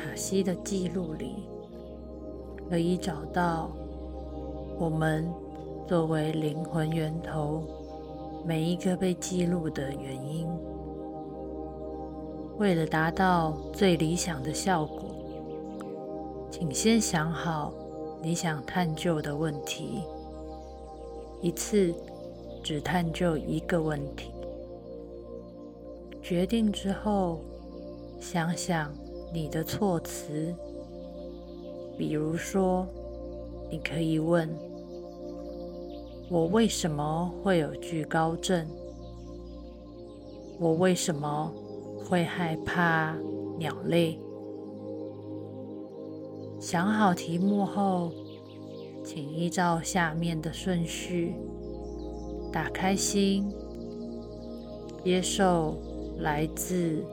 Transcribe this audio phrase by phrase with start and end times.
[0.00, 1.46] 卡西的记录里，
[2.70, 3.70] 可以找到
[4.78, 5.30] 我们
[5.86, 7.62] 作为灵魂源头
[8.46, 10.48] 每一个被记录的原因。
[12.56, 15.02] 为了达到最理想的效果，
[16.50, 17.70] 请先想好
[18.22, 20.02] 你想探究的问题，
[21.42, 21.94] 一次
[22.62, 24.30] 只探究一个问题。
[26.22, 27.40] 决定之后，
[28.18, 28.92] 想想
[29.32, 30.54] 你的措辞，
[31.96, 32.86] 比如说，
[33.70, 34.48] 你可以问
[36.28, 38.66] ：“我为什么会有惧高症？
[40.58, 41.52] 我为什么？”
[42.10, 43.16] 会害怕
[43.56, 44.18] 鸟类。
[46.58, 48.10] 想好题目后，
[49.04, 51.36] 请依照下面的顺序，
[52.50, 53.48] 打开心，
[55.04, 55.76] 接受
[56.18, 57.04] 来自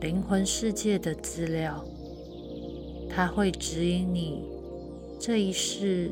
[0.00, 1.84] 灵魂世界的资料，
[3.10, 4.48] 它会指引你
[5.18, 6.10] 这一世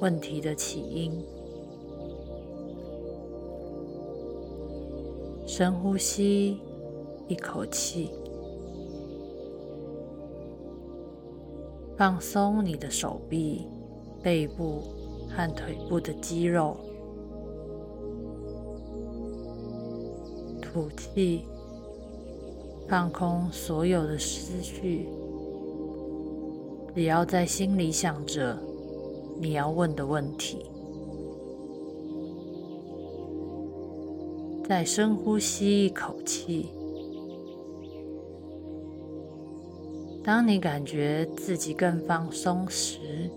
[0.00, 1.12] 问题的起因。
[5.46, 6.58] 深呼吸，
[7.28, 8.10] 一口气，
[11.98, 13.66] 放松你的手臂、
[14.22, 14.82] 背部
[15.28, 16.78] 和腿部的肌肉。
[20.62, 21.44] 吐气，
[22.88, 25.08] 放空所有的思绪，
[26.94, 28.56] 只要在心里想着
[29.40, 30.64] 你要问的问题。
[34.68, 36.68] 再深呼吸一口气。
[40.24, 43.30] 当你感觉自己更放松时，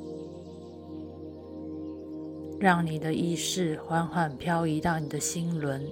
[2.59, 5.83] 让你的意识缓缓漂移到你的心轮。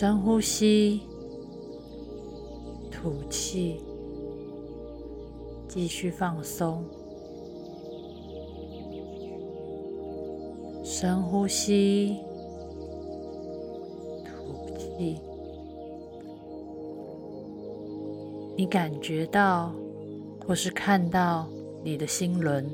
[0.00, 1.02] 深呼吸，
[2.90, 3.82] 吐气，
[5.68, 6.82] 继续放松。
[10.82, 12.16] 深呼吸，
[14.24, 15.18] 吐气。
[18.56, 19.70] 你感觉到
[20.46, 21.46] 或是看到
[21.84, 22.66] 你的心轮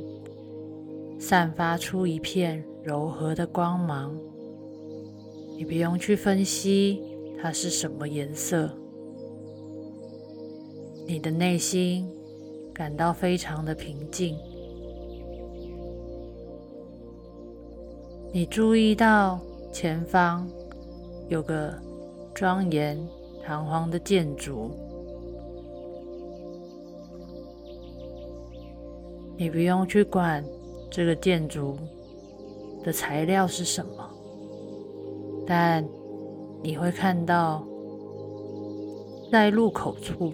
[1.18, 4.16] 散发出一片柔和的光芒。
[5.58, 7.02] 你不用去分析
[7.46, 8.68] 它是什么颜色，
[11.06, 12.10] 你的内心
[12.74, 14.36] 感到非常的平静。
[18.32, 19.40] 你注意到
[19.70, 20.50] 前方
[21.28, 21.72] 有个
[22.34, 22.98] 庄严
[23.44, 24.72] 堂皇的建筑，
[29.36, 30.44] 你不用去管
[30.90, 31.78] 这个建筑
[32.82, 34.10] 的材料是什么，
[35.46, 35.88] 但
[36.62, 37.66] 你会看到
[39.30, 40.32] 在入口处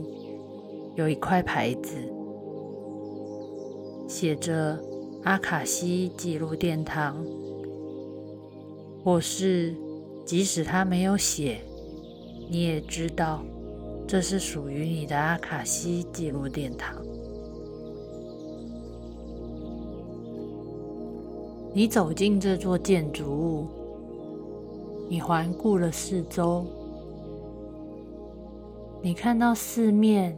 [0.94, 1.96] 有一块牌子，
[4.08, 4.78] 写着
[5.24, 7.24] “阿卡西记录殿堂”。
[9.04, 9.74] 或是，
[10.24, 11.58] 即使他没有写，
[12.48, 13.42] 你也知道
[14.06, 16.96] 这是属于你的阿卡西记录殿堂。
[21.74, 23.66] 你走进这座建筑物，
[25.12, 26.64] 你环顾了四周，
[29.02, 30.34] 你看到四面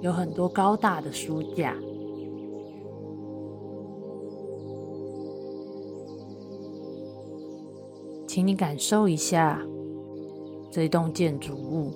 [0.00, 1.76] 有很多高大的书架。
[8.26, 9.64] 请你感受一下
[10.68, 11.92] 这栋建筑物，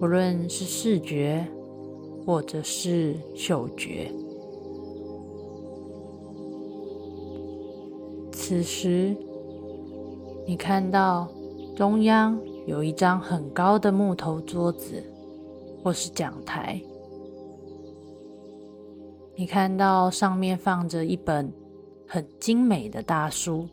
[0.00, 1.46] 无论是视觉
[2.26, 4.12] 或者是嗅觉。
[8.32, 9.16] 此时，
[10.48, 11.28] 你看到
[11.76, 15.04] 中央有一张很高的木头桌子，
[15.84, 16.80] 或是讲台。
[19.34, 21.52] 你看到上面放着一本
[22.06, 23.68] 很精美的大书。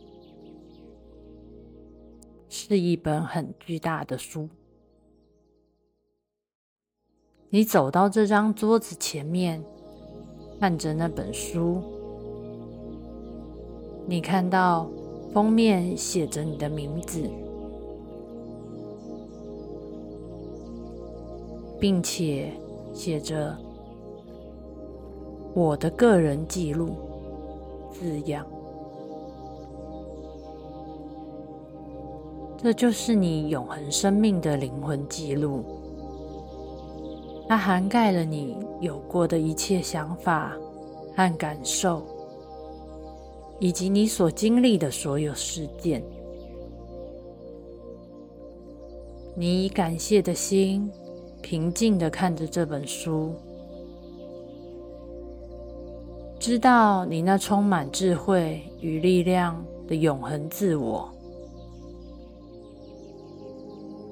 [2.50, 4.50] 是一本很巨大的书。
[7.50, 9.63] 你走到这张桌子前面，
[10.59, 11.81] 看着那本书，
[14.05, 14.89] 你看到
[15.35, 17.29] 封面写着你的名字，
[21.77, 22.53] 并且
[22.93, 23.53] 写着
[25.53, 26.91] “我的个人记录”
[27.91, 28.47] 字样。
[32.57, 35.65] 这就是你永恒生命的灵魂记录，
[37.49, 40.53] 它涵盖了你有过的一切想法
[41.13, 42.01] 和感受，
[43.59, 46.03] 以及你所经历的所有事件。
[49.35, 50.89] 你以感谢的心，
[51.41, 53.33] 平静的看着这本书，
[56.39, 61.09] 知道你那充满智慧与力量的永恒自我，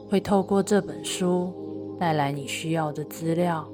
[0.09, 1.53] 会透过这本书
[1.99, 3.65] 带来你需要的资料。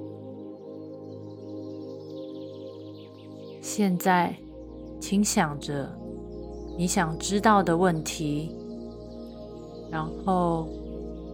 [3.62, 4.36] 现在，
[5.00, 5.90] 请想着
[6.78, 8.56] 你想知道的问题，
[9.90, 10.68] 然后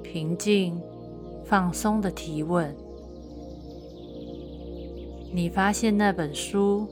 [0.02, 0.82] 平静、
[1.44, 2.76] 放松的提问。
[5.34, 6.88] 你发现那本书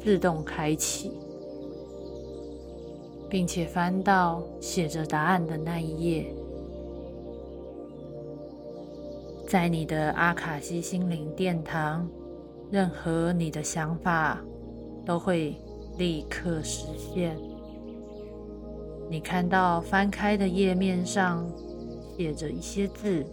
[0.00, 1.12] 自动开启，
[3.28, 6.32] 并且翻到写着答案的那一页，
[9.46, 12.08] 在你的阿卡西心灵殿堂。
[12.70, 14.44] 任何你的想法
[15.08, 15.56] 都会
[15.96, 17.34] 立刻实现。
[19.08, 21.50] 你看到翻开的页面上
[22.14, 23.24] 写着一些字，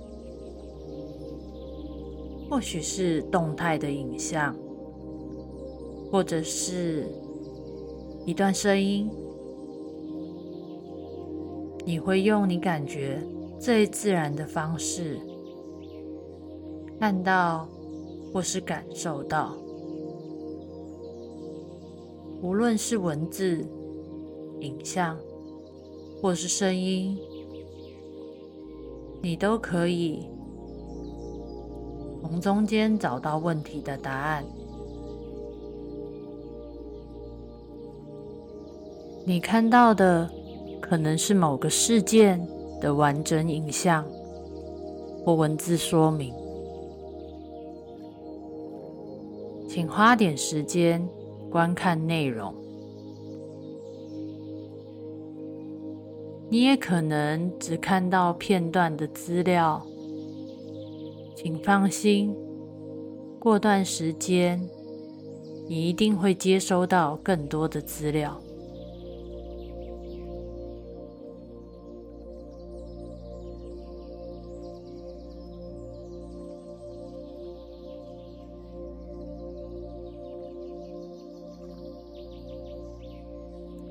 [2.49, 4.55] 或许是动态的影像，
[6.09, 7.09] 或者是
[8.25, 9.11] 一段声音。
[11.83, 13.21] 你会用你感觉
[13.59, 15.19] 最自然的方式
[17.01, 17.67] 看到。
[18.33, 19.55] 或是感受到，
[22.41, 23.65] 无论是文字、
[24.59, 25.17] 影像，
[26.21, 27.17] 或是声音，
[29.21, 30.27] 你都可以
[32.21, 34.45] 从中间找到问题的答案。
[39.25, 40.29] 你看到的
[40.79, 42.39] 可能是某个事件
[42.79, 44.05] 的完整影像
[45.23, 46.31] 或文字说明。
[49.67, 51.05] 请花点时间
[51.55, 52.53] 观看内容。
[56.49, 59.81] 你也可能只看到片段的资料，
[61.33, 62.35] 请放心，
[63.39, 64.59] 过段时间
[65.69, 68.37] 你一定会接收到更多的资料。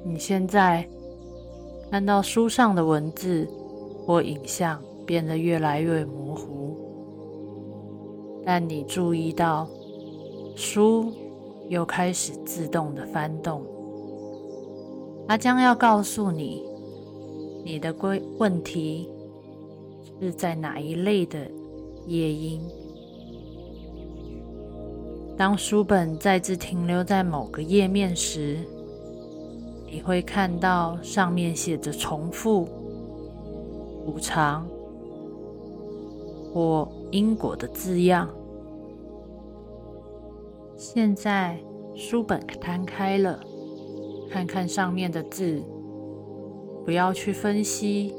[0.06, 0.86] 你现在
[1.90, 3.48] 看到书上的文字
[4.04, 6.76] 或影像变得越来越模糊，
[8.44, 9.66] 但你注意到
[10.54, 11.10] 书
[11.68, 13.62] 又开始自动的翻动，
[15.26, 16.62] 它将要告诉你
[17.64, 19.08] 你的归问题
[20.20, 21.50] 是在哪一类的
[22.06, 22.60] 夜莺。
[25.36, 28.58] 当书本再次停留在某个页面时，
[29.94, 32.66] 你会看到上面写着“重复
[34.04, 34.66] ”“补偿”
[36.52, 38.28] 或“因果”的字样。
[40.76, 41.56] 现在
[41.94, 43.38] 书本摊开了，
[44.28, 45.62] 看看上面的字，
[46.84, 48.12] 不要去分析，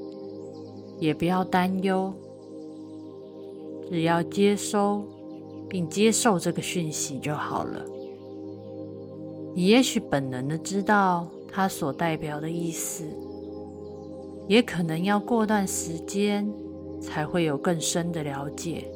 [0.98, 2.14] 也不要担忧，
[3.90, 5.04] 只要接收
[5.68, 7.84] 并接受这个讯息就好了。
[9.54, 11.28] 你也许本能的知道。
[11.56, 13.06] 它所代表的意思，
[14.46, 16.46] 也可能要过段时间
[17.02, 18.92] 才会有更深的了解。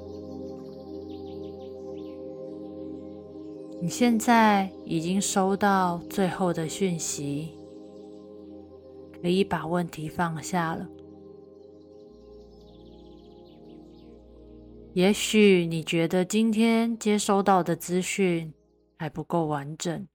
[3.82, 7.58] 你现在已经收到最后的讯息，
[9.22, 10.86] 可以把问题放下了。
[14.92, 18.54] 也许你觉得今天接收到的资讯
[18.98, 20.06] 还不够完整。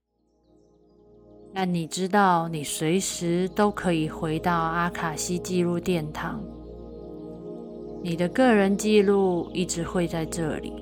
[1.57, 6.43] 但你知道，你随时都可以回到阿卡西记录殿堂，
[8.03, 10.73] 你的个人记录一直会在这里，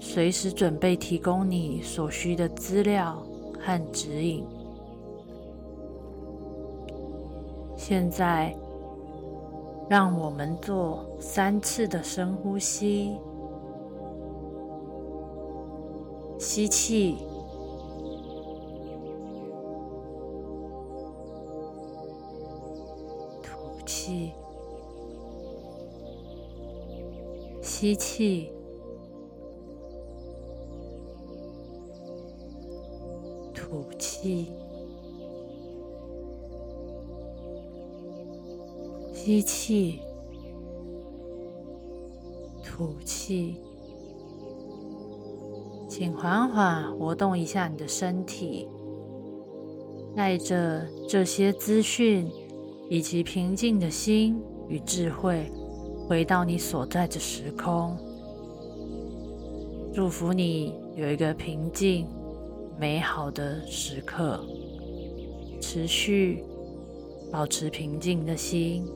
[0.00, 3.24] 随时准备提供你所需的资料
[3.60, 4.44] 和指引。
[7.76, 8.52] 现在，
[9.88, 13.16] 让我们做三次的深呼吸，
[16.36, 17.18] 吸气。
[23.86, 24.32] 气，
[27.62, 28.52] 吸气，
[33.54, 34.52] 吐气，
[39.14, 40.00] 吸气，
[42.62, 43.56] 吐气。
[45.88, 48.68] 请缓缓活动一下你的身体，
[50.14, 52.30] 带着这些资讯。
[52.88, 55.50] 以及平静的心与智慧
[56.08, 57.96] 回到你所在的时空。
[59.92, 62.06] 祝福你有一个平静、
[62.78, 64.44] 美好的时刻，
[65.60, 66.44] 持续
[67.32, 68.86] 保持平静的心。